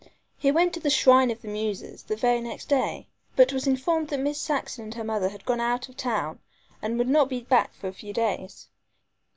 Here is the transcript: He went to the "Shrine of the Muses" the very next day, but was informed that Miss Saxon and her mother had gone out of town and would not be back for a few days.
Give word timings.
He 0.35 0.51
went 0.51 0.73
to 0.73 0.79
the 0.79 0.89
"Shrine 0.89 1.29
of 1.29 1.43
the 1.43 1.47
Muses" 1.47 2.01
the 2.01 2.15
very 2.15 2.41
next 2.41 2.67
day, 2.67 3.07
but 3.35 3.53
was 3.53 3.67
informed 3.67 4.07
that 4.07 4.19
Miss 4.19 4.41
Saxon 4.41 4.85
and 4.85 4.95
her 4.95 5.03
mother 5.03 5.29
had 5.29 5.45
gone 5.45 5.61
out 5.61 5.89
of 5.89 5.95
town 5.95 6.39
and 6.81 6.97
would 6.97 7.07
not 7.07 7.29
be 7.29 7.41
back 7.41 7.71
for 7.75 7.87
a 7.89 7.93
few 7.93 8.11
days. 8.11 8.67